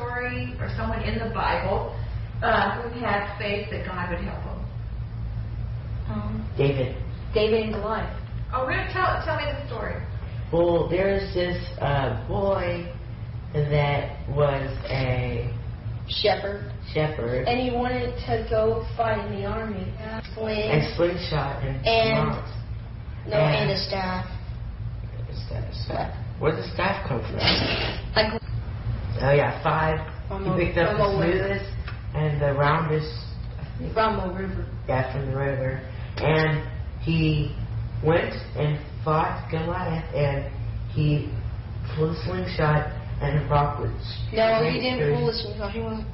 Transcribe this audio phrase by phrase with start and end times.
[0.00, 1.94] story or someone in the Bible
[2.42, 4.64] uh, who had faith that God would help them?
[6.08, 6.96] Um, David.
[7.34, 8.16] David and Goliath.
[8.52, 8.82] Oh, really?
[8.92, 10.02] Tell, tell me the story.
[10.52, 12.92] Well, there's this uh, boy
[13.54, 15.54] that was a
[16.08, 16.72] Shepherd.
[16.92, 19.86] shepherd And he wanted to go fight in the army.
[20.34, 20.58] Sling.
[20.70, 22.50] and slingshot and, And- mounts.
[23.28, 24.26] no, and a staff.
[25.46, 26.14] Staff- staff.
[26.40, 27.38] Where does staff come from?
[29.20, 30.00] Like Oh yeah, five.
[30.28, 31.32] From he a- picked up the a river.
[31.32, 31.70] smoothest
[32.14, 33.12] and the roundest.
[33.94, 34.66] From the river.
[34.88, 35.80] Yeah, from the river.
[36.18, 36.66] And
[37.02, 37.54] he
[38.04, 40.52] went and fought Goliath, and
[40.92, 41.32] he
[41.94, 42.86] flew a slingshot,
[43.22, 43.90] and the rock was
[44.32, 45.14] No, he didn't through.
[45.14, 45.70] pull this one.
[45.72, 46.04] He went.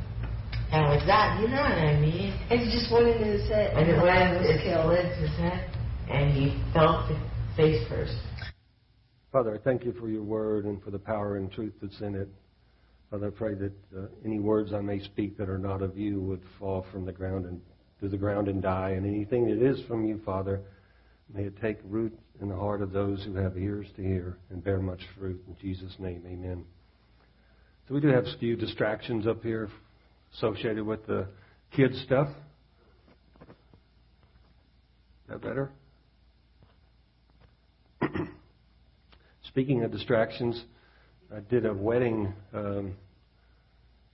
[0.73, 2.35] And like that, you know what I mean?
[2.51, 3.73] And he just went into his head.
[3.77, 4.85] And it Goliath went, was it killed.
[4.87, 5.71] slid his head,
[6.11, 7.15] and he fell to
[7.57, 8.15] face first.
[9.33, 12.15] Father, I thank you for your word and for the power and truth that's in
[12.17, 12.29] it.
[13.11, 16.21] Father, I pray that uh, any words I may speak that are not of you
[16.21, 17.61] would fall from the ground and
[18.01, 20.61] to the ground and die, and anything that is from you, Father,
[21.33, 24.63] may it take root in the heart of those who have ears to hear and
[24.63, 25.43] bear much fruit.
[25.49, 26.65] In Jesus' name, amen.
[27.89, 29.71] So we do have a few distractions up here
[30.35, 31.27] associated with the
[31.75, 32.29] kids stuff.
[35.23, 35.71] Is that better?
[39.45, 40.65] Speaking of distractions,
[41.35, 42.95] I did a wedding um,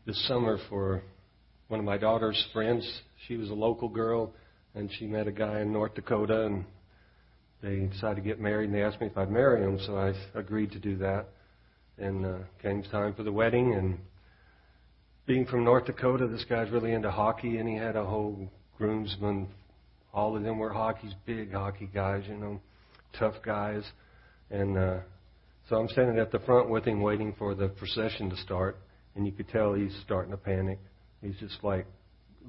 [0.07, 1.03] this summer for
[1.69, 2.91] one of my daughter's friends.
[3.29, 4.33] She was a local girl,
[4.75, 6.65] and she met a guy in North Dakota, and
[7.63, 10.15] they decided to get married, and they asked me if I'd marry him, so I
[10.35, 11.27] agreed to do that.
[11.99, 13.99] And uh, came time for the wedding, and
[15.27, 19.49] being from North Dakota, this guy's really into hockey, and he had a whole groomsman.
[20.15, 22.59] All of them were hockey's big hockey guys, you know,
[23.19, 23.85] tough guys,
[24.51, 24.79] and.
[24.79, 24.99] Uh,
[25.69, 28.79] so I'm standing at the front with him waiting for the procession to start,
[29.15, 30.79] and you could tell he's starting to panic.
[31.23, 31.87] He's just like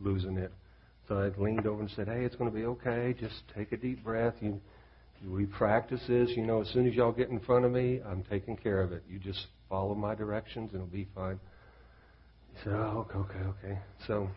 [0.02, 0.52] losing it.
[1.08, 3.16] So I leaned over and said, "Hey, it's going to be okay.
[3.20, 4.34] Just take a deep breath.
[4.42, 4.60] You,
[5.28, 6.32] we practice this.
[6.36, 8.92] You know, as soon as y'all get in front of me, I'm taking care of
[8.92, 9.04] it.
[9.10, 11.40] You just follow my directions, and it'll be fine."
[12.54, 14.30] He said, "Oh, okay, okay, okay." So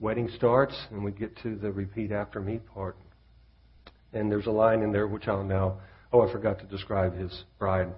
[0.00, 2.96] wedding starts, and we get to the repeat after me part,
[4.12, 5.78] and there's a line in there which I'll now
[6.12, 7.88] Oh, I forgot to describe his bride.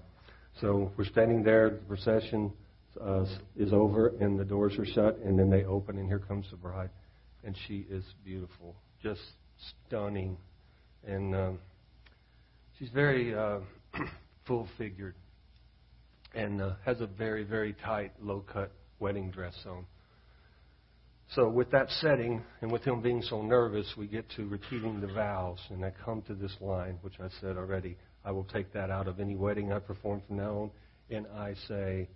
[0.61, 2.53] So we're standing there, the procession
[3.01, 3.25] uh,
[3.57, 6.57] is over, and the doors are shut, and then they open, and here comes the
[6.57, 6.91] bride.
[7.43, 9.21] And she is beautiful, just
[9.89, 10.37] stunning.
[11.05, 11.59] And um,
[12.79, 13.59] she's very uh,
[14.47, 15.17] full figured
[16.35, 18.71] and uh, has a very, very tight, low cut
[19.01, 19.87] wedding dress on.
[21.33, 25.07] So, with that setting, and with him being so nervous, we get to repeating the
[25.09, 27.97] vows, and I come to this line, which I said already.
[28.25, 30.71] I will take that out of any wedding I perform from now on,
[31.11, 32.09] and I say,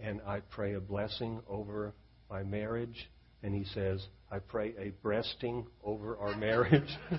[0.00, 1.94] and I pray a blessing over
[2.30, 3.08] my marriage,
[3.42, 6.88] and he says, I pray a breasting over our marriage.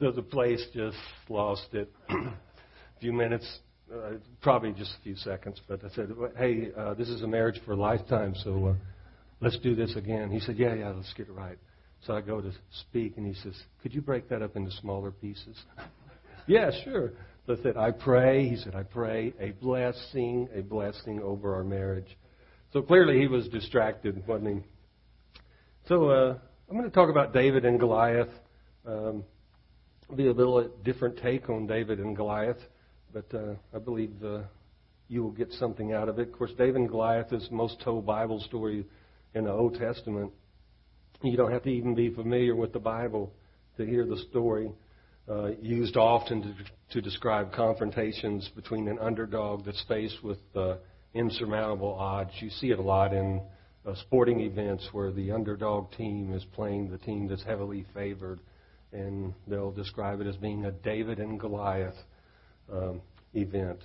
[0.00, 0.98] so the place just
[1.28, 1.90] lost it.
[2.10, 2.34] a
[3.00, 3.60] few minutes,
[3.92, 7.60] uh, probably just a few seconds, but I said, hey, uh, this is a marriage
[7.64, 8.66] for a lifetime, so.
[8.66, 8.74] Uh,
[9.40, 10.30] let's do this again.
[10.30, 11.58] He said, yeah, yeah, let's get it right.
[12.06, 15.10] So I go to speak, and he says, could you break that up into smaller
[15.10, 15.56] pieces?
[16.46, 17.12] yeah, sure.
[17.48, 18.48] I said, I pray.
[18.48, 22.16] He said, I pray a blessing, a blessing over our marriage.
[22.72, 25.40] So clearly he was distracted, wasn't he?
[25.88, 28.28] So uh, I'm going to talk about David and Goliath.
[28.86, 29.24] Um,
[30.14, 32.58] be a little different take on David and Goliath,
[33.12, 34.42] but uh, I believe uh,
[35.08, 36.28] you will get something out of it.
[36.28, 38.86] Of course, David and Goliath is most told Bible story
[39.34, 40.32] in the Old Testament.
[41.22, 43.32] You don't have to even be familiar with the Bible
[43.76, 44.70] to hear the story.
[45.28, 46.54] Uh, used often to,
[46.94, 50.74] to describe confrontations between an underdog that's faced with uh,
[51.14, 52.30] insurmountable odds.
[52.40, 53.40] You see it a lot in
[53.86, 58.40] uh, sporting events where the underdog team is playing the team that's heavily favored,
[58.92, 61.94] and they'll describe it as being a David and Goliath
[62.72, 63.00] um,
[63.34, 63.78] event.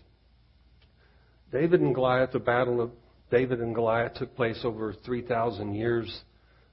[1.52, 2.92] David and Goliath, the battle of
[3.32, 6.22] David and Goliath took place over 3,000 years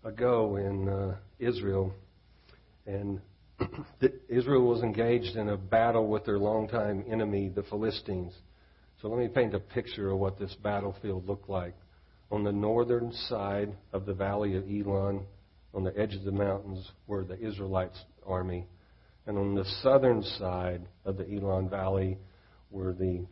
[0.05, 1.95] ago in uh, Israel.
[2.87, 3.21] And
[4.29, 8.35] Israel was engaged in a battle with their longtime enemy, the Philistines.
[9.01, 11.75] So let me paint a picture of what this battlefield looked like.
[12.31, 15.25] On the northern side of the valley of Elon,
[15.75, 18.67] on the edge of the mountains, were the Israelites' army.
[19.27, 22.19] And on the southern side of the Elon Valley
[22.71, 23.27] were the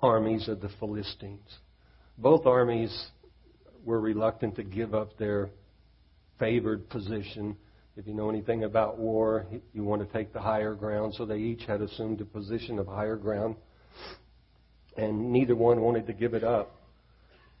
[0.00, 1.58] armies of the Philistines.
[2.18, 3.08] Both armies
[3.84, 5.50] were reluctant to give up their
[6.38, 7.56] favored position.
[7.96, 11.38] If you know anything about war, you want to take the higher ground, so they
[11.38, 13.56] each had assumed a position of higher ground,
[14.96, 16.76] and neither one wanted to give it up.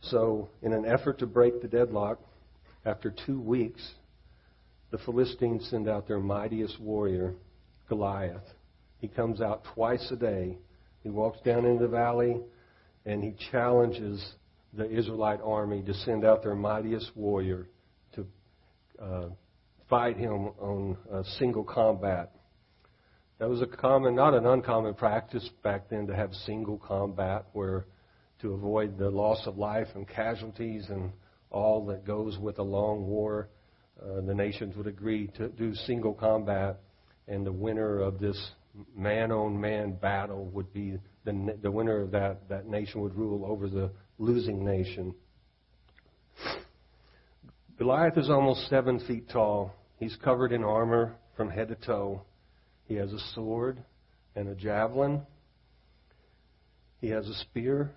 [0.02, 2.18] So, in an effort to break the deadlock,
[2.84, 3.82] after two weeks,
[4.90, 7.34] the Philistines send out their mightiest warrior,
[7.88, 8.42] Goliath.
[8.98, 10.58] He comes out twice a day.
[11.02, 12.40] He walks down into the valley
[13.04, 14.34] and he challenges
[14.72, 17.68] the Israelite army to send out their mightiest warrior
[18.14, 18.26] to
[19.02, 19.28] uh,
[19.88, 22.32] fight him on a single combat.
[23.38, 27.86] That was a common, not an uncommon practice back then to have single combat where
[28.40, 31.12] to avoid the loss of life and casualties and
[31.50, 33.48] all that goes with a long war,
[34.02, 36.80] uh, the nations would agree to do single combat,
[37.28, 38.50] and the winner of this
[38.96, 43.90] man-on-man battle would be the, the winner of that, that nation would rule over the
[44.18, 45.14] losing nation.
[47.78, 49.74] Goliath is almost seven feet tall.
[49.98, 52.22] He's covered in armor from head to toe.
[52.86, 53.82] He has a sword
[54.36, 55.22] and a javelin.
[57.00, 57.90] He has a spear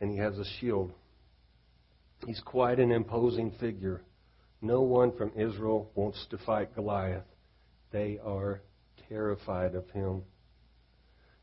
[0.00, 0.92] and he has a shield.
[2.26, 4.02] He's quite an imposing figure.
[4.62, 7.24] No one from Israel wants to fight Goliath.
[7.92, 8.62] They are
[9.08, 10.22] terrified of him.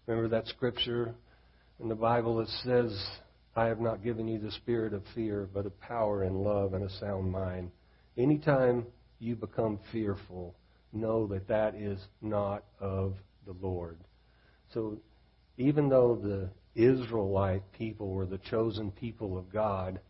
[0.05, 1.15] Remember that scripture
[1.79, 2.91] in the Bible that says,
[3.57, 6.83] I have not given you the spirit of fear, but of power and love and
[6.83, 7.71] a sound mind.
[8.15, 8.85] Anytime
[9.17, 10.55] you become fearful,
[10.93, 13.15] know that that is not of
[13.47, 13.97] the Lord.
[14.75, 14.99] So
[15.57, 20.01] even though the Israelite people were the chosen people of God,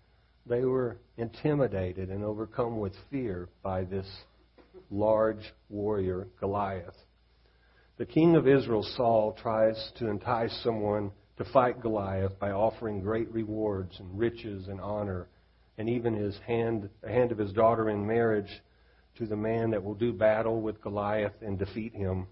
[0.46, 4.08] they were intimidated and overcome with fear by this
[4.92, 6.98] large warrior, Goliath.
[7.98, 13.32] The king of Israel, Saul, tries to entice someone to fight Goliath by offering great
[13.32, 15.28] rewards and riches and honor,
[15.78, 18.50] and even his hand, the hand of his daughter in marriage
[19.18, 22.28] to the man that will do battle with Goliath and defeat him.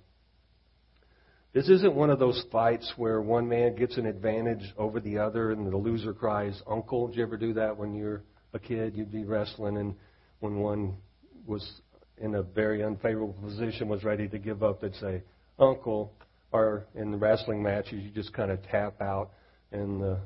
[1.54, 5.52] This isn't one of those fights where one man gets an advantage over the other
[5.52, 7.08] and the loser cries, Uncle.
[7.08, 8.24] Did you ever do that when you're
[8.54, 8.96] a kid?
[8.96, 9.96] You'd be wrestling, and
[10.40, 10.98] when one
[11.46, 11.82] was
[12.18, 15.24] in a very unfavorable position, was ready to give up, they'd say,
[15.58, 16.12] Uncle.
[16.56, 19.32] Or in the wrestling matches, you just kind of tap out,
[19.74, 20.20] and the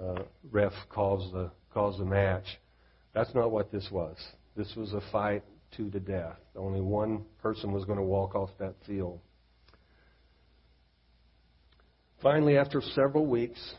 [0.00, 0.22] uh,
[0.52, 2.44] ref calls the calls the match.
[3.12, 4.16] That's not what this was.
[4.56, 5.42] This was a fight
[5.76, 6.36] to the death.
[6.54, 9.18] Only one person was going to walk off that field.
[12.22, 13.74] Finally, after several weeks,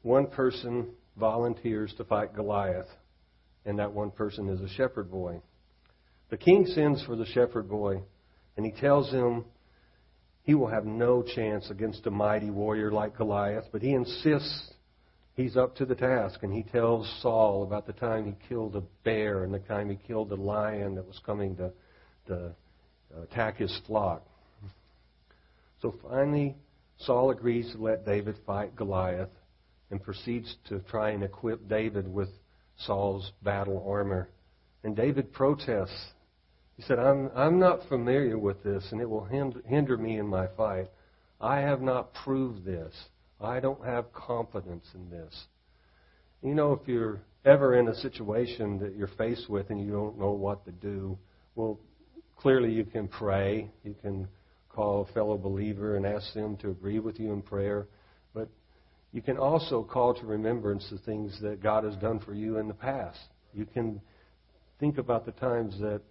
[0.00, 0.86] one person
[1.18, 2.88] volunteers to fight Goliath,
[3.66, 5.42] and that one person is a shepherd boy.
[6.30, 8.00] The king sends for the shepherd boy,
[8.56, 9.44] and he tells him
[10.46, 14.70] he will have no chance against a mighty warrior like Goliath, but he insists
[15.34, 18.82] he's up to the task, and he tells Saul about the time he killed a
[19.02, 21.72] bear and the time he killed a lion that was coming to,
[22.28, 22.52] to
[23.22, 24.24] attack his flock.
[25.82, 26.54] So finally,
[27.00, 29.28] Saul agrees to let David fight Goliath
[29.90, 32.28] and proceeds to try and equip David with
[32.78, 34.28] Saul's battle armor.
[34.84, 36.12] And David protests.
[36.76, 40.46] He said, I'm, I'm not familiar with this, and it will hinder me in my
[40.56, 40.90] fight.
[41.40, 42.94] I have not proved this.
[43.40, 45.34] I don't have confidence in this.
[46.42, 50.18] You know, if you're ever in a situation that you're faced with and you don't
[50.18, 51.18] know what to do,
[51.54, 51.78] well,
[52.36, 53.70] clearly you can pray.
[53.82, 54.28] You can
[54.68, 57.86] call a fellow believer and ask them to agree with you in prayer.
[58.34, 58.48] But
[59.12, 62.68] you can also call to remembrance the things that God has done for you in
[62.68, 63.18] the past.
[63.54, 64.00] You can
[64.78, 66.02] think about the times that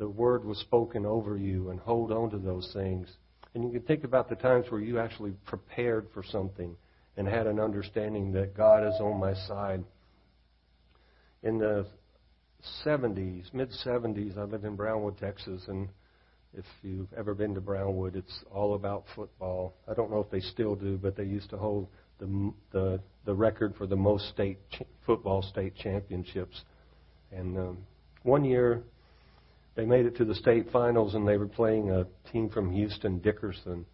[0.00, 3.06] the word was spoken over you and hold on to those things.
[3.54, 6.74] And you can think about the times where you actually prepared for something
[7.18, 9.84] and had an understanding that God is on my side.
[11.42, 11.86] In the
[12.84, 15.90] 70s, mid 70s, I lived in Brownwood, Texas, and
[16.54, 19.74] if you've ever been to Brownwood, it's all about football.
[19.86, 21.88] I don't know if they still do, but they used to hold
[22.18, 26.62] the the, the record for the most state ch- football state championships.
[27.30, 27.78] And um,
[28.22, 28.82] one year,
[29.80, 33.18] they made it to the state finals, and they were playing a team from Houston,
[33.18, 33.86] Dickerson.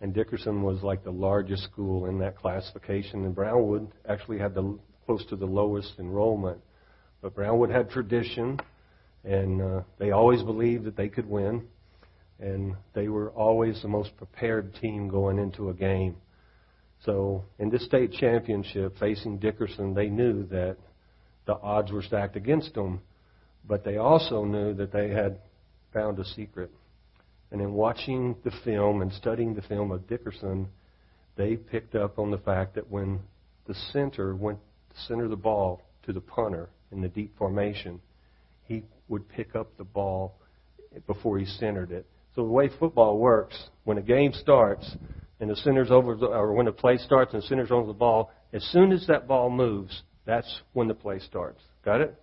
[0.00, 4.76] And Dickerson was like the largest school in that classification, and Brownwood actually had the
[5.06, 6.58] close to the lowest enrollment.
[7.22, 8.58] But Brownwood had tradition,
[9.22, 11.68] and uh, they always believed that they could win
[12.40, 16.16] and they were always the most prepared team going into a game.
[17.04, 20.76] So in this state championship facing Dickerson, they knew that
[21.46, 23.02] the odds were stacked against them,
[23.66, 25.38] but they also knew that they had
[25.92, 26.70] found a secret.
[27.50, 30.68] And in watching the film and studying the film of Dickerson,
[31.36, 33.20] they picked up on the fact that when
[33.66, 34.58] the center went
[34.90, 38.00] to center of the ball to the punter in the deep formation,
[38.64, 40.34] he would pick up the ball
[41.06, 44.88] before he centered it so the way football works, when a game starts
[45.40, 47.92] and the center's over, the, or when the play starts and the center's over the
[47.92, 51.60] ball, as soon as that ball moves, That's when the play starts.
[51.84, 52.14] Got it?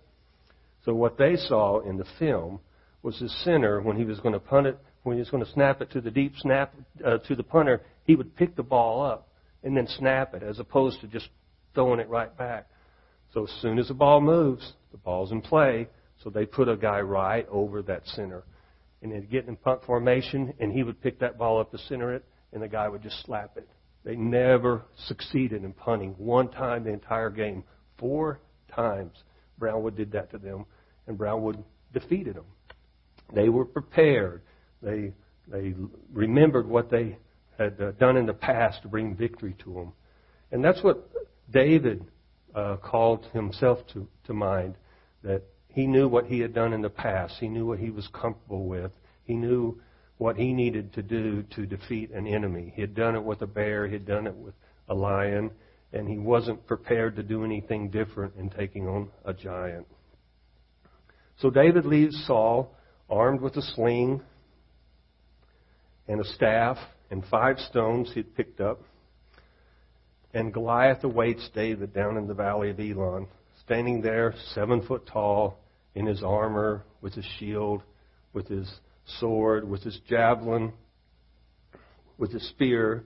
[0.84, 2.60] So what they saw in the film
[3.02, 5.52] was the center when he was going to punt it, when he was going to
[5.52, 9.04] snap it to the deep snap uh, to the punter, he would pick the ball
[9.04, 9.28] up
[9.62, 11.28] and then snap it as opposed to just
[11.74, 12.68] throwing it right back.
[13.32, 15.88] So as soon as the ball moves, the ball's in play.
[16.22, 18.44] So they put a guy right over that center.
[19.02, 22.12] And they'd get in punt formation, and he would pick that ball up to center
[22.14, 23.68] it, and the guy would just slap it.
[24.04, 26.14] They never succeeded in punting.
[26.18, 27.62] One time the entire game.
[27.98, 28.40] Four
[28.74, 29.12] times
[29.58, 30.64] Brownwood did that to them,
[31.06, 31.62] and Brownwood
[31.92, 32.44] defeated them.
[33.34, 34.42] They were prepared.
[34.82, 35.12] They,
[35.48, 35.74] they
[36.12, 37.18] remembered what they
[37.58, 39.92] had uh, done in the past to bring victory to them.
[40.52, 41.10] And that's what
[41.50, 42.04] David
[42.54, 44.76] uh, called himself to, to mind
[45.22, 47.34] that he knew what he had done in the past.
[47.38, 48.92] He knew what he was comfortable with.
[49.24, 49.80] He knew
[50.16, 52.72] what he needed to do to defeat an enemy.
[52.74, 54.54] He had done it with a bear, he had done it with
[54.88, 55.50] a lion,
[55.92, 59.86] and he wasn't prepared to do anything different in taking on a giant.
[61.38, 62.74] So David leaves Saul
[63.08, 64.20] armed with a sling
[66.06, 66.76] and a staff
[67.10, 68.80] and five stones he'd picked up.
[70.34, 73.26] And Goliath awaits David down in the valley of Elah,
[73.64, 75.58] standing there, seven foot tall,
[75.94, 77.82] in his armor, with his shield,
[78.32, 78.70] with his
[79.18, 80.72] sword, with his javelin,
[82.18, 83.04] with his spear.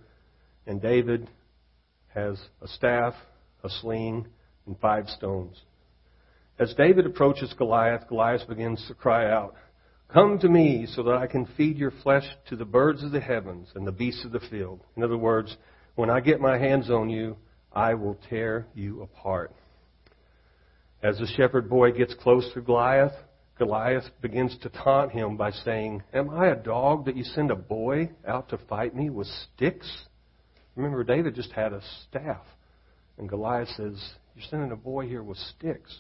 [0.67, 1.29] And David
[2.15, 3.15] has a staff,
[3.65, 4.27] a sling,
[4.67, 5.61] and five stones.
[6.59, 9.55] As David approaches Goliath, Goliath begins to cry out,
[10.13, 13.21] Come to me so that I can feed your flesh to the birds of the
[13.21, 14.81] heavens and the beasts of the field.
[14.95, 15.57] In other words,
[15.95, 17.37] when I get my hands on you,
[17.73, 19.55] I will tear you apart.
[21.03, 23.15] As the shepherd boy gets close to Goliath,
[23.59, 27.57] Goliath begins to taunt him by saying, Am I a dog that you send a
[27.57, 29.91] boy out to fight me with sticks?
[30.77, 32.45] Remember, David just had a staff.
[33.19, 34.03] And Goliath says,
[34.35, 35.97] You're sending a boy here with sticks.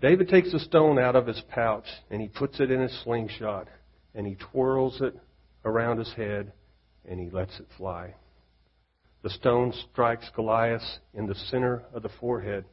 [0.00, 3.68] David takes a stone out of his pouch and he puts it in his slingshot
[4.14, 5.14] and he twirls it
[5.64, 6.52] around his head
[7.08, 8.14] and he lets it fly.
[9.22, 10.82] The stone strikes Goliath
[11.14, 12.64] in the center of the forehead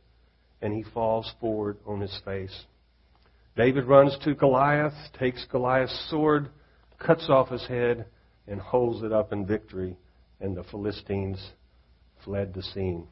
[0.62, 2.66] and he falls forward on his face.
[3.56, 6.50] David runs to Goliath, takes Goliath's sword,
[7.00, 8.06] cuts off his head,
[8.48, 9.98] and holds it up in victory,
[10.42, 11.52] and the Philistines
[12.26, 13.08] fled the scene.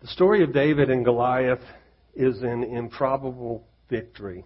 [0.00, 1.62] The story of David and Goliath
[2.14, 4.44] is an improbable victory,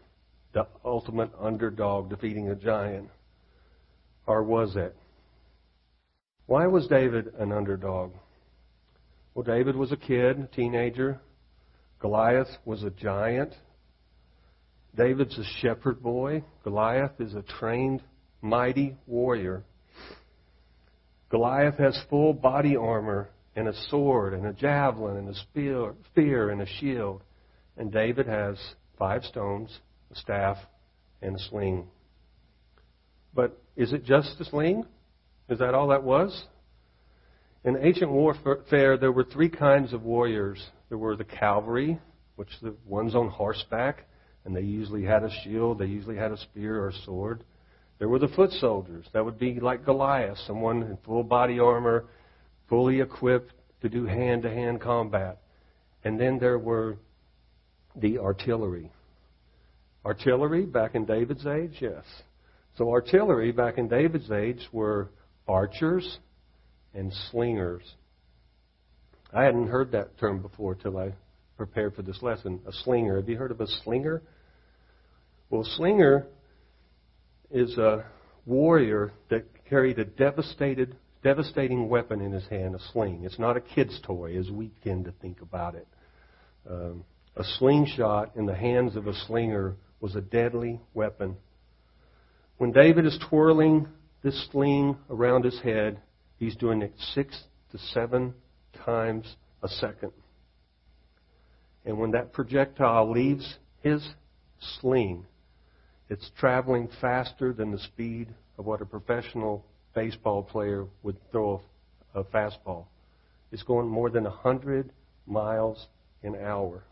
[0.52, 3.08] the ultimate underdog defeating a giant.
[4.26, 4.96] Or was it?
[6.46, 8.12] Why was David an underdog?
[9.34, 11.20] Well, David was a kid, a teenager.
[11.98, 13.54] Goliath was a giant.
[14.96, 16.44] David's a shepherd boy.
[16.64, 18.02] Goliath is a trained,
[18.42, 19.64] mighty warrior.
[21.32, 25.34] Goliath has full body armor and a sword and a javelin and a
[26.10, 27.22] spear, and a shield.
[27.78, 28.58] And David has
[28.98, 30.58] five stones, a staff,
[31.22, 31.86] and a sling.
[33.32, 34.84] But is it just a sling?
[35.48, 36.44] Is that all that was?
[37.64, 40.62] In ancient warfare, there were three kinds of warriors.
[40.90, 41.98] There were the cavalry,
[42.36, 44.04] which the ones on horseback,
[44.44, 47.44] and they usually had a shield, they usually had a spear or a sword.
[48.02, 49.06] There were the foot soldiers.
[49.12, 52.06] That would be like Goliath, someone in full body armor,
[52.68, 55.38] fully equipped to do hand to hand combat.
[56.02, 56.97] And then there were
[57.94, 58.90] the artillery.
[60.04, 62.02] Artillery back in David's age, yes.
[62.76, 65.11] So artillery back in David's age were
[65.47, 66.18] archers
[66.94, 67.85] and slingers.
[69.32, 71.12] I hadn't heard that term before till I
[71.56, 72.62] prepared for this lesson.
[72.66, 73.21] A slinger.
[73.21, 74.23] Have you heard of a slinger?
[75.50, 76.26] Well, slinger
[77.52, 78.04] is a
[78.47, 83.23] warrior that carried a devastated, devastating weapon in his hand, a sling.
[83.25, 85.87] It's not a kid's toy, as we tend to think about it.
[86.68, 87.04] Um,
[87.37, 91.37] a slingshot in the hands of a slinger was a deadly weapon.
[92.59, 93.88] When David is twirling
[94.23, 96.00] this sling around his head,
[96.38, 97.42] he's doing it six
[97.73, 98.35] to seven
[98.85, 100.12] times a second.
[101.85, 104.06] And when that projectile leaves his
[104.80, 105.26] sling,
[106.12, 108.28] it's traveling faster than the speed
[108.59, 109.64] of what a professional
[109.95, 111.62] baseball player would throw
[112.14, 112.85] a fastball.
[113.50, 114.92] It's going more than 100
[115.26, 115.87] miles
[116.23, 116.85] an hour.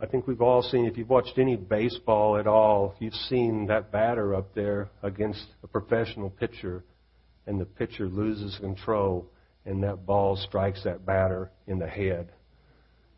[0.00, 3.92] I think we've all seen, if you've watched any baseball at all, you've seen that
[3.92, 6.82] batter up there against a professional pitcher,
[7.46, 9.30] and the pitcher loses control,
[9.64, 12.32] and that ball strikes that batter in the head.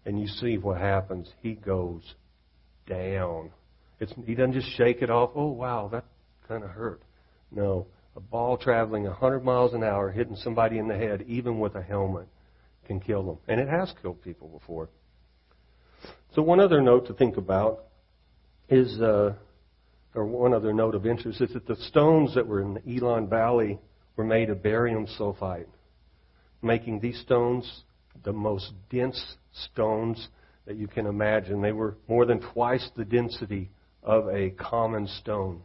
[0.05, 1.27] And you see what happens.
[1.41, 2.03] He goes
[2.87, 3.53] down.
[3.99, 6.05] It's, he doesn't just shake it off, oh, wow, that
[6.49, 7.03] kind of hurt.
[7.51, 11.75] No, a ball traveling 100 miles an hour hitting somebody in the head, even with
[11.75, 12.29] a helmet,
[12.87, 13.39] can kill them.
[13.49, 14.89] And it has killed people before.
[16.35, 17.85] So one other note to think about
[18.69, 19.35] is, uh,
[20.15, 23.29] or one other note of interest is that the stones that were in the Elon
[23.29, 23.79] Valley
[24.17, 25.67] were made of barium sulfide,
[26.63, 27.85] making these stones
[28.25, 30.29] the most dense stones
[30.67, 31.61] that you can imagine.
[31.61, 33.71] They were more than twice the density
[34.07, 35.61] of a common stone.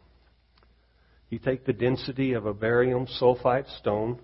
[1.30, 4.18] You take the density of a barium sulfide stone,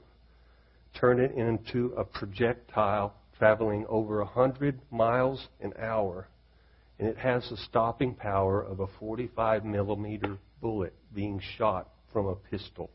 [1.00, 6.28] turn it into a projectile traveling over 100 miles an hour,
[6.98, 12.34] and it has the stopping power of a 45 millimeter bullet being shot from a
[12.34, 12.90] pistol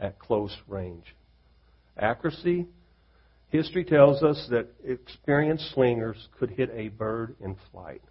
[0.00, 1.14] at close range.
[1.98, 2.66] Accuracy,
[3.50, 8.02] history tells us that experienced slingers could hit a bird in flight.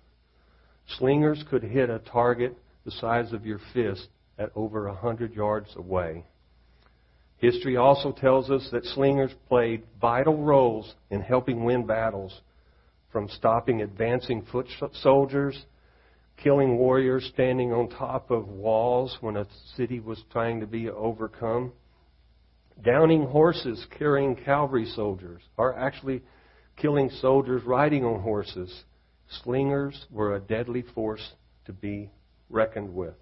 [0.88, 6.26] Slingers could hit a target the size of your fist at over 100 yards away.
[7.38, 12.42] History also tells us that slingers played vital roles in helping win battles,
[13.12, 14.68] from stopping advancing foot
[15.02, 15.66] soldiers,
[16.38, 21.72] killing warriors standing on top of walls when a city was trying to be overcome,
[22.84, 26.22] downing horses carrying cavalry soldiers, or actually
[26.78, 28.84] killing soldiers riding on horses.
[29.44, 31.34] Slingers were a deadly force
[31.66, 32.12] to be
[32.50, 33.16] reckoned with.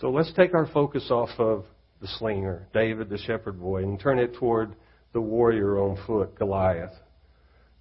[0.00, 1.64] So let's take our focus off of
[2.00, 4.74] the slinger, David the shepherd boy, and turn it toward
[5.12, 6.92] the warrior on foot, Goliath.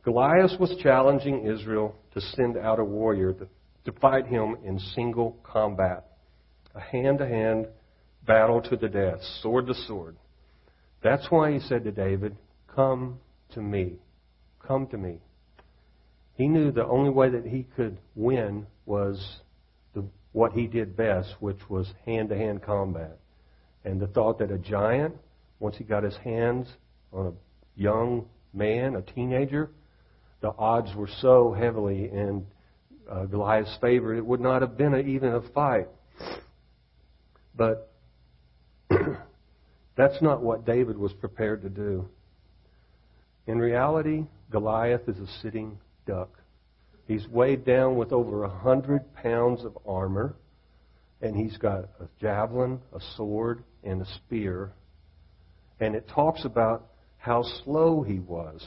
[0.04, 6.06] Goliath was challenging Israel to send out a warrior to, fight him in single combat,
[6.74, 7.68] a hand to hand
[8.26, 10.16] battle to the death, sword to sword.
[11.04, 12.38] That's why he said to David,
[12.74, 13.20] Come
[13.54, 14.00] to me.
[14.66, 15.20] Come to me.
[16.36, 19.40] He knew the only way that he could win was
[20.36, 23.18] what he did best, which was hand to hand combat.
[23.86, 25.16] And the thought that a giant,
[25.60, 26.68] once he got his hands
[27.14, 29.70] on a young man, a teenager,
[30.42, 32.46] the odds were so heavily in
[33.10, 35.88] uh, Goliath's favor, it would not have been a, even a fight.
[37.56, 37.94] But
[39.96, 42.10] that's not what David was prepared to do.
[43.48, 46.40] In reality, Goliath is a sitting duck.
[47.08, 50.36] He's weighed down with over a hundred pounds of armor,
[51.22, 54.74] and he's got a javelin, a sword, and a spear.
[55.80, 56.88] And it talks about
[57.18, 58.66] how slow he was.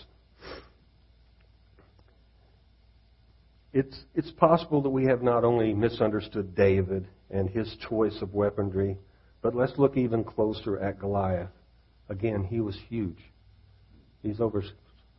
[3.72, 8.98] It's, it's possible that we have not only misunderstood David and his choice of weaponry,
[9.42, 11.50] but let's look even closer at Goliath.
[12.08, 13.18] Again, he was huge.
[14.22, 14.64] He's over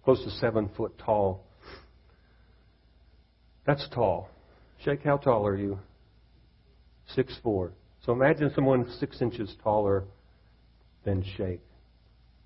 [0.03, 1.45] close to seven foot tall.
[3.69, 4.29] That's tall.
[4.84, 5.77] Shake, how tall are you?
[7.13, 7.73] Six four.
[8.03, 10.05] So imagine someone six inches taller
[11.05, 11.62] than Shake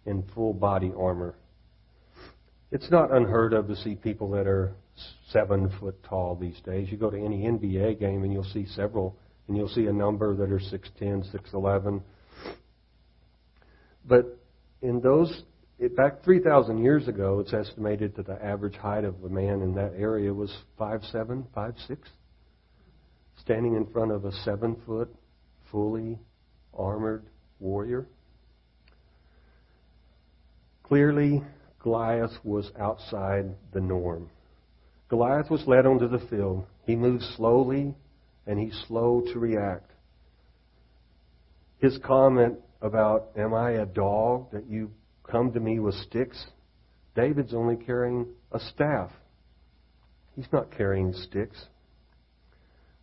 [0.05, 1.35] in full body armor.
[2.71, 4.73] It's not unheard of to see people that are
[5.29, 6.89] seven foot tall these days.
[6.91, 10.35] You go to any NBA game and you'll see several, and you'll see a number
[10.35, 12.01] that are six ten, six eleven.
[14.03, 14.37] But
[14.81, 15.43] in those
[15.79, 19.75] it, back 3,000 years ago, it's estimated that the average height of a man in
[19.75, 22.07] that area was five seven, five six,
[23.41, 25.13] standing in front of a seven foot,
[25.71, 26.19] fully
[26.73, 27.23] armored
[27.59, 28.05] warrior.
[30.83, 31.43] Clearly,
[31.81, 34.29] Goliath was outside the norm.
[35.09, 36.65] Goliath was led onto the field.
[36.85, 37.93] He moved slowly
[38.45, 39.91] and he's slow to react.
[41.79, 44.91] His comment about, Am I a dog that you
[45.29, 46.45] come to me with sticks.
[47.15, 49.11] David's only carrying a staff.
[50.35, 51.65] He's not carrying sticks.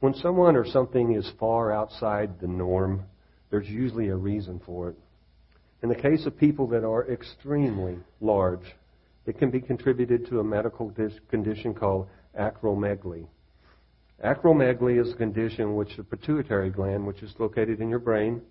[0.00, 3.04] When someone or something is far outside the norm,
[3.50, 4.96] there's usually a reason for it.
[5.82, 8.74] In the case of people that are extremely large,
[9.26, 10.92] it can be contributed to a medical
[11.30, 13.26] condition called acromegaly.
[14.24, 18.42] Acromegaly is a condition which the pituitary gland, which is located in your brain,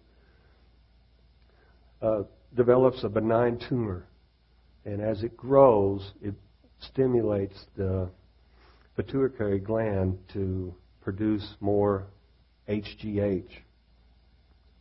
[2.01, 2.23] uh,
[2.55, 4.05] develops a benign tumor.
[4.85, 6.33] And as it grows, it
[6.79, 8.09] stimulates the
[8.95, 12.07] pituitary gland to produce more
[12.67, 13.49] HGH,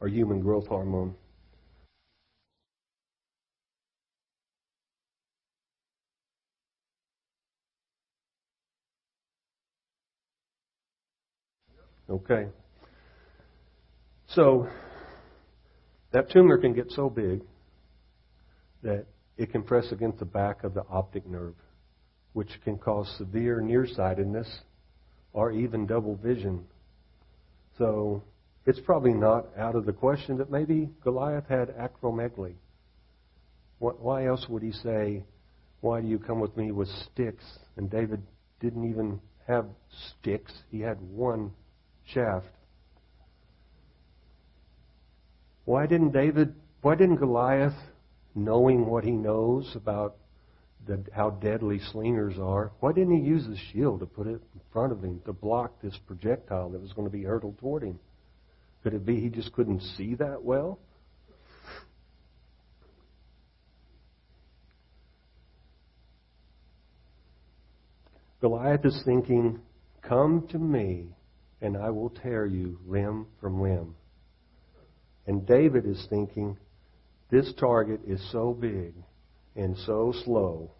[0.00, 1.14] or human growth hormone.
[12.10, 12.48] Okay.
[14.28, 14.68] So,
[16.12, 17.42] that tumor can get so big
[18.82, 21.54] that it can press against the back of the optic nerve,
[22.32, 24.62] which can cause severe nearsightedness
[25.32, 26.64] or even double vision.
[27.76, 28.22] So
[28.66, 32.54] it's probably not out of the question that maybe Goliath had acromegaly.
[33.78, 35.22] Why else would he say,
[35.80, 37.44] Why do you come with me with sticks?
[37.76, 38.20] And David
[38.60, 39.66] didn't even have
[40.10, 41.52] sticks, he had one
[42.12, 42.48] shaft.
[45.64, 47.74] Why didn't David, why didn't Goliath,
[48.44, 50.16] knowing what he knows about
[50.86, 54.60] the, how deadly slingers are, why didn't he use his shield to put it in
[54.72, 57.98] front of him to block this projectile that was going to be hurtled toward him?
[58.82, 60.78] Could it be he just couldn't see that well?
[68.40, 69.60] Goliath is thinking,
[70.02, 71.06] Come to me,
[71.60, 73.96] and I will tear you limb from limb.
[75.26, 76.56] And David is thinking,
[77.30, 78.94] This target is so big
[79.54, 80.70] and so slow,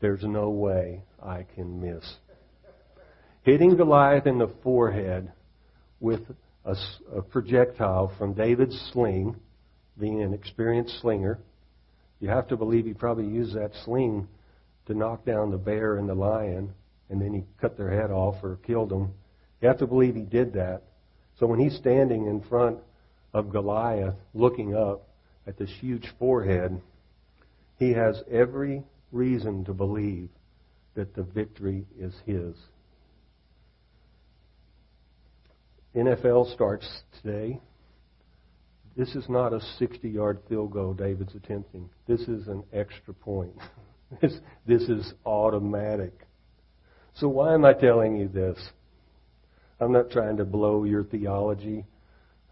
[0.00, 2.04] there's no way I can miss.
[3.42, 5.32] Hitting Goliath in the forehead
[5.98, 6.20] with
[6.64, 6.76] a,
[7.16, 9.34] a projectile from David's sling,
[9.98, 11.38] being an experienced slinger,
[12.20, 14.28] you have to believe he probably used that sling
[14.86, 16.72] to knock down the bear and the lion,
[17.08, 19.12] and then he cut their head off or killed them.
[19.60, 20.82] You have to believe he did that.
[21.38, 22.78] So when he's standing in front
[23.32, 25.08] of Goliath, looking up
[25.46, 26.80] at this huge forehead,
[27.78, 30.28] he has every reason to believe
[30.94, 32.54] that the victory is his.
[35.94, 36.88] NFL starts
[37.20, 37.58] today.
[38.96, 41.88] This is not a 60 yard field goal David's attempting.
[42.06, 43.54] This is an extra point.
[44.20, 46.26] This, this is automatic.
[47.14, 48.58] So why am I telling you this?
[49.78, 51.86] I'm not trying to blow your theology.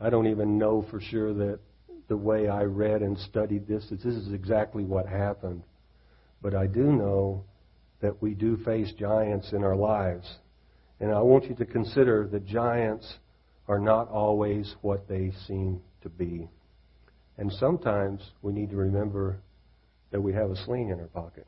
[0.00, 1.58] I don't even know for sure that
[2.08, 5.62] the way I read and studied this, this is exactly what happened.
[6.42, 7.44] But I do know
[8.00, 10.28] that we do face giants in our lives.
[11.00, 13.18] And I want you to consider that giants
[13.68, 16.48] are not always what they seem to be.
[17.36, 19.38] And sometimes we need to remember
[20.10, 21.46] that we have a sling in our pocket.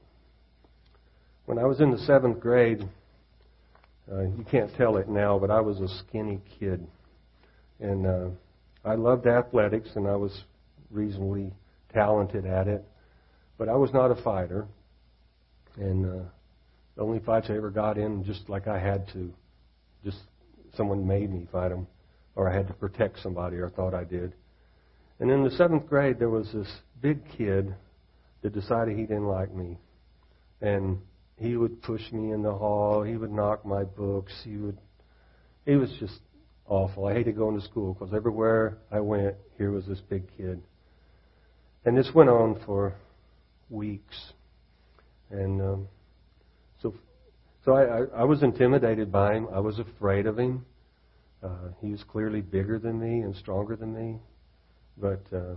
[1.46, 2.86] When I was in the seventh grade,
[4.12, 6.86] uh, you can't tell it now, but I was a skinny kid.
[7.80, 8.28] And uh,
[8.84, 10.44] I loved athletics, and I was
[10.90, 11.52] reasonably
[11.92, 12.84] talented at it.
[13.58, 14.66] But I was not a fighter.
[15.76, 16.24] And uh,
[16.96, 19.32] the only fights I ever got in, just like I had to,
[20.04, 20.18] just
[20.76, 21.86] someone made me fight them,
[22.34, 24.34] or I had to protect somebody, or thought I did.
[25.18, 27.74] And in the seventh grade, there was this big kid
[28.42, 29.78] that decided he didn't like me.
[30.62, 30.98] And
[31.36, 33.02] he would push me in the hall.
[33.02, 34.32] He would knock my books.
[34.44, 34.78] He would.
[35.66, 36.20] He was just
[36.66, 37.06] awful.
[37.06, 40.62] I hated going to school because everywhere I went, here was this big kid.
[41.84, 42.94] And this went on for
[43.70, 44.32] weeks.
[45.30, 45.88] And um,
[46.82, 46.94] so,
[47.64, 49.48] so I, I, was intimidated by him.
[49.52, 50.66] I was afraid of him.
[51.42, 54.18] Uh, he was clearly bigger than me and stronger than me.
[54.98, 55.54] But uh,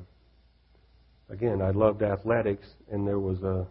[1.30, 3.68] again, I loved athletics, and there was a.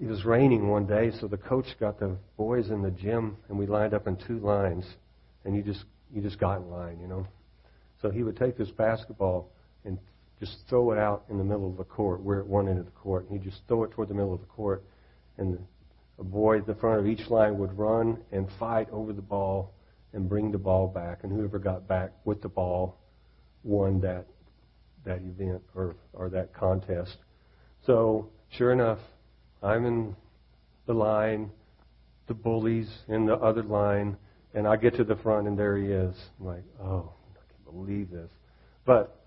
[0.00, 3.58] It was raining one day, so the coach got the boys in the gym, and
[3.58, 4.84] we lined up in two lines,
[5.44, 7.26] and you just you just got in line, you know.
[8.00, 9.50] So he would take this basketball
[9.84, 9.98] and
[10.40, 12.22] just throw it out in the middle of the court.
[12.22, 14.32] We're at one end of the court, and he'd just throw it toward the middle
[14.32, 14.82] of the court,
[15.36, 15.58] and
[16.18, 19.74] a boy at the front of each line would run and fight over the ball
[20.12, 22.98] and bring the ball back, and whoever got back with the ball
[23.62, 24.26] won that
[25.04, 27.16] that event or or that contest.
[27.86, 28.98] So sure enough,
[29.62, 30.16] I'm in
[30.86, 31.50] the line,
[32.26, 34.16] the bullies in the other line,
[34.54, 36.14] and I get to the front and there he is.
[36.38, 38.30] I'm like, oh, I can't believe this.
[38.84, 39.19] But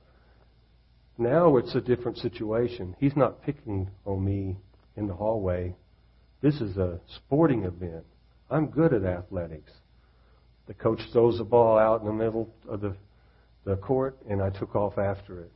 [1.17, 2.95] now it's a different situation.
[2.99, 4.57] He's not picking on me
[4.95, 5.75] in the hallway.
[6.41, 8.05] This is a sporting event.
[8.49, 9.71] I'm good at athletics.
[10.67, 12.95] The coach throws the ball out in the middle of the,
[13.65, 15.51] the court, and I took off after it.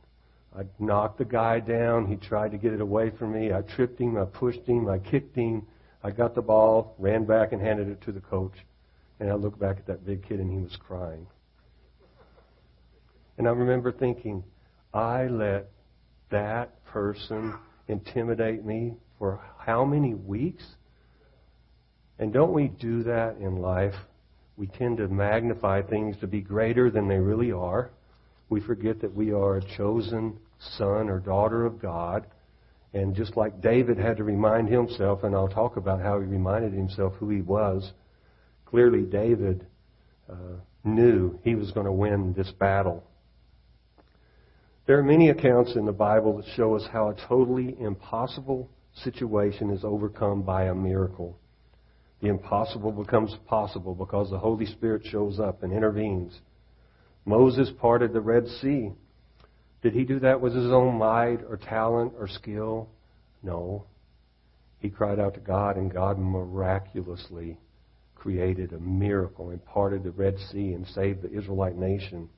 [0.56, 2.06] I knocked the guy down.
[2.06, 3.52] He tried to get it away from me.
[3.52, 4.16] I tripped him.
[4.16, 4.88] I pushed him.
[4.88, 5.66] I kicked him.
[6.02, 8.54] I got the ball, ran back, and handed it to the coach.
[9.20, 11.26] And I looked back at that big kid, and he was crying.
[13.36, 14.42] And I remember thinking,
[14.92, 15.70] I let
[16.30, 17.54] that person
[17.88, 20.64] intimidate me for how many weeks?
[22.18, 23.94] And don't we do that in life?
[24.56, 27.90] We tend to magnify things to be greater than they really are.
[28.48, 30.38] We forget that we are a chosen
[30.76, 32.26] son or daughter of God.
[32.94, 36.72] And just like David had to remind himself, and I'll talk about how he reminded
[36.72, 37.92] himself who he was,
[38.64, 39.66] clearly David
[40.28, 43.04] uh, knew he was going to win this battle.
[44.88, 49.68] There are many accounts in the Bible that show us how a totally impossible situation
[49.68, 51.38] is overcome by a miracle.
[52.22, 56.40] The impossible becomes possible because the Holy Spirit shows up and intervenes.
[57.26, 58.92] Moses parted the Red Sea.
[59.82, 62.88] Did he do that with his own might or talent or skill?
[63.42, 63.84] No.
[64.78, 67.58] he cried out to God, and God miraculously
[68.14, 72.30] created a miracle and parted the Red Sea and saved the Israelite nation.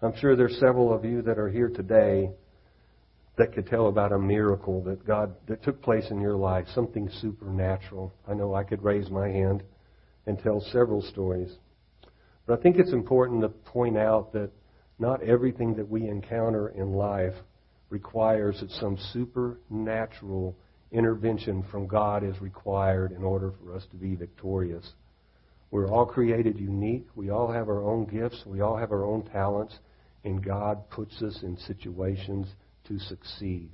[0.00, 2.30] I'm sure there's several of you that are here today
[3.36, 7.08] that could tell about a miracle that God that took place in your life, something
[7.20, 8.14] supernatural.
[8.28, 9.64] I know I could raise my hand
[10.26, 11.52] and tell several stories.
[12.46, 14.50] But I think it's important to point out that
[15.00, 17.34] not everything that we encounter in life
[17.90, 20.56] requires that some supernatural
[20.92, 24.92] intervention from God is required in order for us to be victorious.
[25.72, 27.08] We're all created unique.
[27.16, 28.44] We all have our own gifts.
[28.46, 29.76] We all have our own talents.
[30.28, 32.48] And God puts us in situations
[32.86, 33.70] to succeed.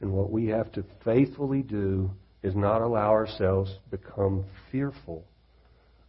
[0.00, 2.12] And what we have to faithfully do
[2.44, 5.24] is not allow ourselves to become fearful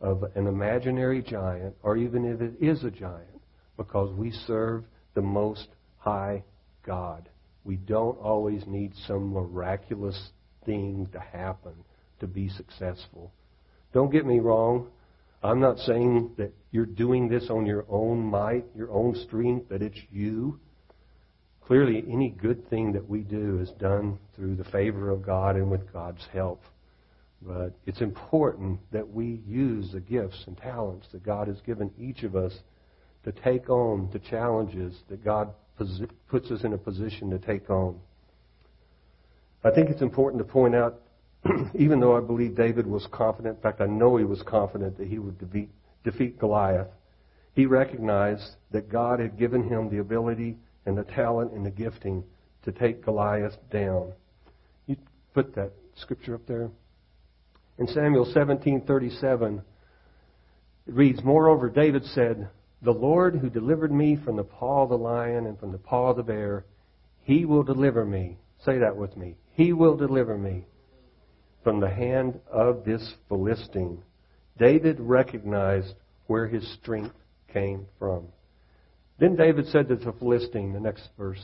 [0.02, 3.42] of an imaginary giant, or even if it is a giant,
[3.76, 4.84] because we serve
[5.16, 6.44] the Most High
[6.86, 7.28] God.
[7.64, 10.30] We don't always need some miraculous
[10.64, 11.74] thing to happen
[12.20, 13.34] to be successful.
[13.94, 14.90] Don't get me wrong.
[15.42, 19.82] I'm not saying that you're doing this on your own might, your own strength, that
[19.82, 20.60] it's you.
[21.62, 25.72] Clearly, any good thing that we do is done through the favor of God and
[25.72, 26.64] with God's help.
[27.42, 32.24] But it's important that we use the gifts and talents that God has given each
[32.24, 32.54] of us
[33.24, 35.54] to take on the challenges that God
[36.28, 37.98] puts us in a position to take on.
[39.64, 41.00] I think it's important to point out,
[41.74, 45.08] even though I believe David was confident, in fact, I know he was confident that
[45.08, 45.70] he would defeat,
[46.04, 46.90] defeat Goliath,
[47.54, 52.24] he recognized that God had given him the ability and the talent and the gifting
[52.64, 54.14] to take Goliath down.
[54.86, 54.98] You
[55.34, 56.70] put that scripture up there.
[57.78, 59.62] In Samuel 17:37
[60.88, 62.50] it reads, "Moreover David said,
[62.82, 66.12] the Lord who delivered me from the paw of the lion and from the paw
[66.12, 66.66] of the bear,
[67.22, 69.38] he will deliver me." Say that with me.
[69.52, 70.66] He will deliver me
[71.64, 74.04] from the hand of this Philistine.
[74.58, 75.94] David recognized
[76.28, 77.16] where his strength
[77.52, 78.28] came from.
[79.20, 81.44] Then David said to the Philistine, the next verse.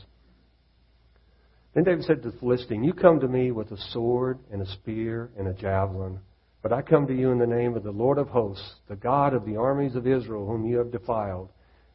[1.74, 4.66] Then David said to the Philistine, You come to me with a sword and a
[4.66, 6.20] spear and a javelin,
[6.62, 9.34] but I come to you in the name of the Lord of hosts, the God
[9.34, 11.50] of the armies of Israel, whom you have defiled.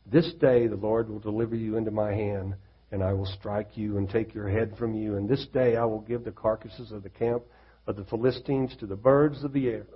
[0.07, 2.55] This day the Lord will deliver you into my hand,
[2.93, 5.17] and I will strike you and take your head from you.
[5.17, 7.43] And this day I will give the carcasses of the camp
[7.91, 9.87] of the Philistines to the birds of the air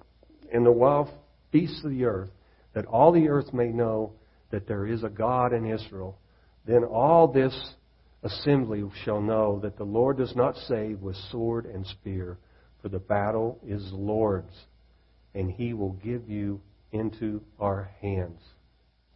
[0.52, 1.08] and the wild
[1.50, 2.30] beasts of the earth,
[2.74, 4.12] that all the earth may know
[4.50, 6.18] that there is a God in Israel,
[6.66, 7.54] then all this
[8.22, 12.38] assembly shall know that the Lord does not save with sword and spear,
[12.82, 14.54] for the battle is the Lord's,
[15.34, 16.60] and he will give you
[16.92, 18.40] into our hands.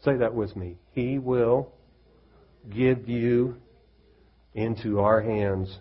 [0.04, 0.76] Say that with me.
[0.92, 1.72] He will
[2.74, 3.56] give you
[4.54, 5.78] into our hands.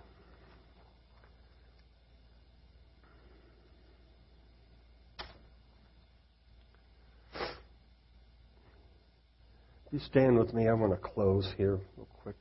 [9.97, 12.35] You stand with me, I want to close here real quick.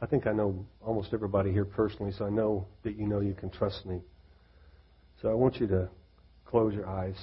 [0.00, 3.34] I think I know almost everybody here personally, so I know that you know you
[3.34, 4.00] can trust me.
[5.20, 5.88] So I want you to
[6.46, 7.14] close your eyes,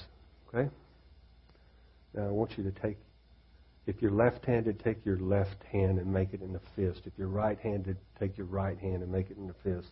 [0.48, 0.70] okay?
[2.14, 2.96] Now I want you to take,
[3.88, 7.02] if you're left handed, take your left hand and make it in a fist.
[7.06, 9.92] If you're right handed, take your right hand and make it in a fist.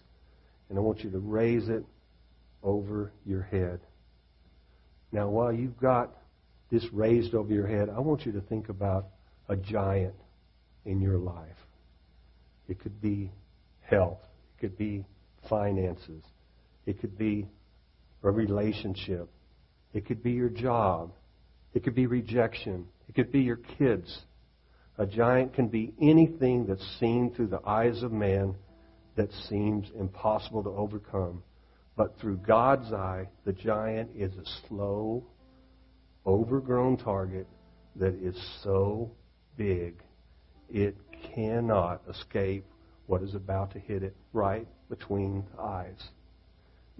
[0.70, 1.84] And I want you to raise it
[2.64, 3.82] over your head.
[5.12, 6.16] Now, while you've got
[6.70, 9.08] this raised over your head, I want you to think about
[9.48, 10.16] a giant
[10.86, 11.56] in your life.
[12.68, 13.32] It could be
[13.82, 14.20] health,
[14.58, 15.06] it could be
[15.50, 16.24] finances,
[16.86, 17.48] it could be
[18.24, 19.30] a relationship,
[19.94, 21.12] it could be your job,
[21.74, 24.22] it could be rejection, it could be your kids.
[24.98, 28.56] A giant can be anything that's seen through the eyes of man
[29.16, 31.44] that seems impossible to overcome.
[31.98, 35.26] But through God's eye, the giant is a slow,
[36.28, 37.48] overgrown target
[37.96, 39.12] that is so
[39.58, 39.96] big
[40.70, 40.96] it
[41.34, 42.66] cannot escape
[43.08, 46.10] what is about to hit it right between the eyes.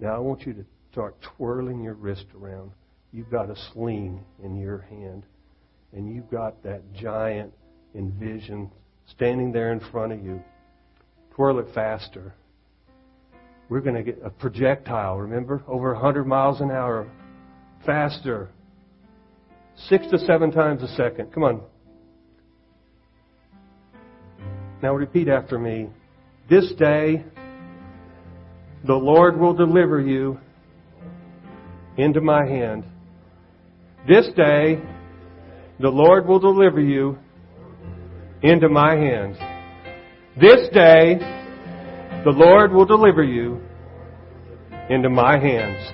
[0.00, 2.72] Now I want you to start twirling your wrist around.
[3.12, 5.24] You've got a sling in your hand,
[5.92, 7.52] and you've got that giant
[7.94, 8.70] envision
[9.06, 10.42] standing there in front of you.
[11.34, 12.34] Twirl it faster
[13.68, 15.62] we're going to get a projectile, remember?
[15.68, 17.10] Over 100 miles an hour.
[17.84, 18.48] Faster.
[19.88, 21.32] Six to seven times a second.
[21.32, 21.60] Come on.
[24.82, 25.88] Now repeat after me.
[26.48, 27.24] This day,
[28.86, 30.38] the Lord will deliver you
[31.96, 32.84] into my hand.
[34.06, 34.80] This day,
[35.80, 37.18] the Lord will deliver you
[38.42, 39.36] into my hands.
[40.40, 41.37] This day,
[42.24, 43.60] the Lord will deliver you
[44.90, 45.92] into my hands.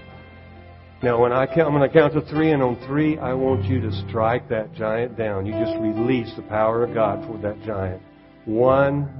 [1.02, 3.64] Now, when I count, I'm going to count to three, and on three, I want
[3.64, 5.44] you to strike that giant down.
[5.44, 8.00] You just release the power of God for that giant.
[8.46, 9.10] One,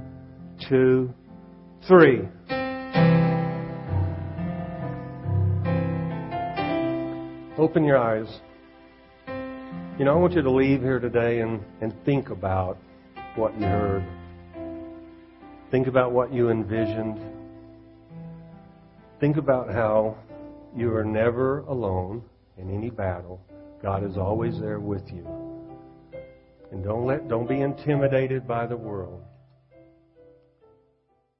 [0.67, 1.13] two,
[1.87, 2.21] three.
[7.57, 8.27] Open your eyes.
[9.99, 12.77] You know, I want you to leave here today and, and think about
[13.35, 14.05] what you heard.
[15.71, 17.19] Think about what you envisioned.
[19.19, 20.17] Think about how
[20.75, 22.23] you are never alone
[22.57, 23.41] in any battle.
[23.81, 25.27] God is always there with you.
[26.71, 29.23] And don't let don't be intimidated by the world.